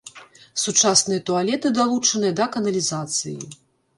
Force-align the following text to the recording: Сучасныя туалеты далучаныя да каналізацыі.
Сучасныя 0.61 1.21
туалеты 1.27 1.71
далучаныя 1.79 2.33
да 2.41 2.45
каналізацыі. 2.55 3.37